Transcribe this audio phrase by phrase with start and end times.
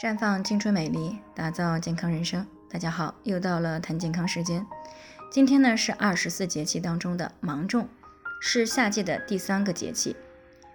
[0.00, 2.46] 绽放青春美丽，打造健康人生。
[2.70, 4.64] 大家好，又到了谈健康时间。
[5.28, 7.88] 今天呢是二十四节气当中的芒种，
[8.40, 10.14] 是夏季的第三个节气。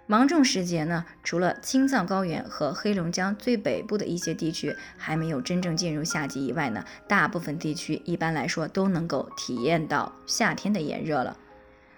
[0.06, 11.38] 芒种时节呢，除了青藏高原和黑龙江最北部的一些地区还没有真正进入夏季以外呢，大部分地区一般来说都能够体验到夏天的炎热了。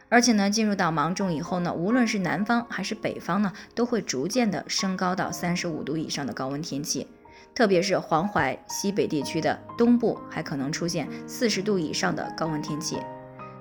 [0.09, 7.09] 而且呢，进入到芒种以后呢，无论是南方还是北方呢，都会逐渐的升高到三十五度以上的高温天气。
[7.57, 12.99] 特别是黄淮西北地区的东部，还可能出现四十度以上的高温天气。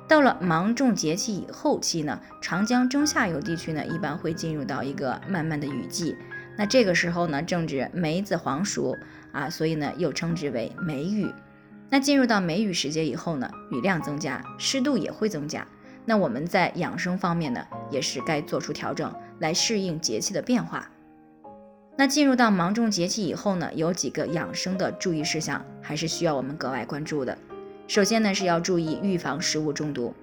[0.06, 6.18] 到了芒种节气以后期呢，长江中下游地区呢，一般会进入到一个慢慢的雨季。
[6.58, 8.98] 那这个时候呢，正值梅子黄熟
[9.32, 11.34] 啊，所以呢，又称之为梅雨。
[11.90, 15.66] 那进入到梅雨时节以后呢，雨量增加，湿度也会增加。
[16.04, 20.90] 那我们在养生方面呢，也是该做出调整，来适应节气的变化。
[21.98, 27.38] 那进入到芒种节气以后呢，有几个养生的注意事项，还是需要我们格外关注的。
[27.88, 30.14] 首先呢，是要注意预防食物中毒。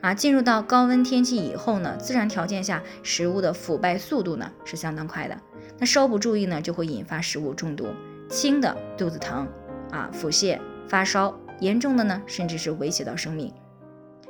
[0.00, 5.38] 啊，进入到高温天气以后呢，自然条件下食物的腐败速度呢是相当快的。
[5.78, 7.86] 那稍不注意呢，就会引发食物中毒，
[8.28, 9.46] 轻的肚子疼
[9.90, 13.52] 啊、腹泻、发烧，严重的呢，甚至是威胁到生命。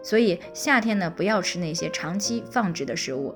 [0.03, 3.35] 所以夏天呢，不要吃那些长期放置的食物。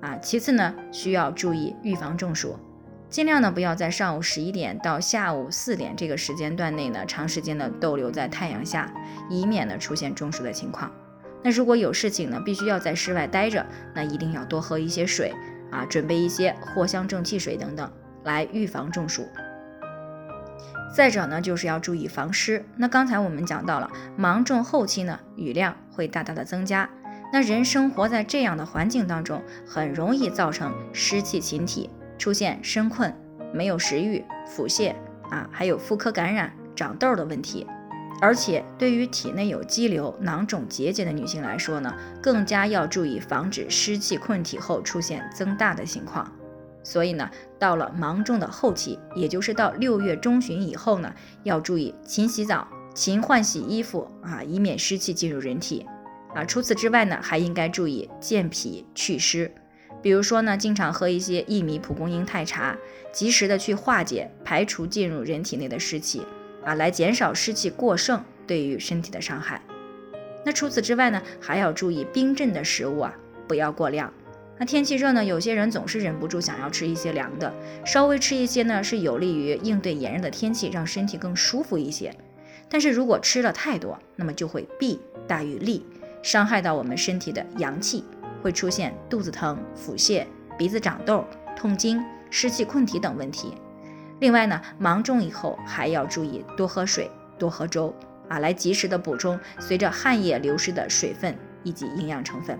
[0.00, 2.56] 啊，其次呢，需要注意预防中暑。
[3.12, 8.90] 尽量呢不要在上午十一点到下午四点这个时间段内呢长时间的逗留在太阳下，
[9.28, 10.90] 以免呢出现中暑的情况。
[11.42, 15.30] 那如果有事情呢必须要在室外待着，那一定要多喝一些水
[15.70, 17.92] 啊，准备一些藿香正气水等等
[18.24, 19.28] 来预防中暑。
[20.96, 22.64] 再者呢就是要注意防湿。
[22.78, 26.88] 那刚才我们讲到了芒种后期呢雨量会大大的增加，
[27.30, 31.90] 那人生活在这样的环境当中，很容易造成湿气侵体。
[32.22, 33.12] 出现身困、
[33.52, 34.94] 没有食欲、腹泻
[35.28, 37.66] 啊，还有妇科感染、长痘的问题。
[38.20, 41.92] 而且对于体内有肌瘤、囊肿结节的女性来说呢，
[42.22, 46.32] 更加要注意防止湿气困体后出现增大的情况。
[46.84, 55.84] 所以呢，到了芒种的后期，也就是到六月中旬以后呢，要注意勤洗澡、勤换洗衣服啊，以免湿气进入人体
[56.36, 56.44] 啊。
[56.44, 59.52] 除此之外呢，还应该注意健脾祛湿。
[60.02, 62.76] 比如说呢，经常喝一些薏米蒲公英太茶，
[63.12, 66.22] 及时的去化解、排除进入人体内的湿气
[66.64, 69.62] 啊，来减少湿气过剩对于身体的伤害。
[70.44, 74.12] 那除此之外呢，还要注意冰镇的食物啊，不要过量。
[74.58, 77.52] 那天气热呢，有些人总是忍不住想要吃一些凉的，
[77.84, 82.14] 稍微吃一些呢，是有利于应对炎热的天气，让身体更舒服一些。
[82.68, 85.84] 但是如果吃了太多，那么就会弊大于利，
[86.22, 88.04] 伤害到我们身体的阳气。
[88.42, 90.26] 会出现肚子疼、腹泻、
[90.58, 91.24] 鼻子长痘、
[91.56, 93.54] 痛经、湿气困体等问题。
[94.20, 97.94] 另外呢，芒种以后还要注意多喝水、多喝粥
[98.28, 102.58] 啊，来及时的补充随着汗液流失的水分以及营养成分。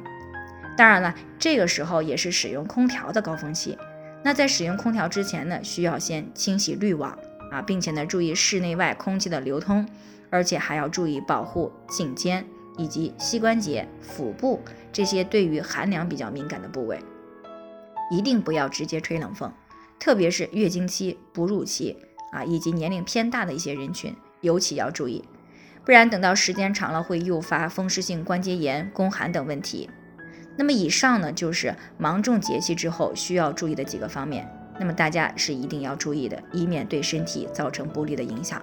[0.76, 3.76] 当然了，这个时候也是使用空调的高峰期。
[4.24, 7.16] 那在使用空调之前呢，需要先清洗滤网
[7.50, 9.86] 啊，并且呢注意室内外空气的流通，
[10.30, 12.44] 而且还要注意保护颈肩。
[12.78, 14.60] 以及膝关节、腹部
[14.92, 16.98] 这些对于寒凉比较敏感的部位，
[18.10, 19.52] 一定不要直接吹冷风，
[19.98, 21.96] 特别是月经期、哺乳期
[22.32, 25.24] 啊，以及年龄偏大的一些人群，尤其要注意，
[25.84, 29.88] 不然等到时间长了会诱发风湿性关节炎、宫寒等问题。
[30.56, 34.46] 那么以上呢，就是芒种节气之后需要注意的几个方面，
[34.78, 38.62] 那么大家是一定要注意的，以免对身体造成不利的影响。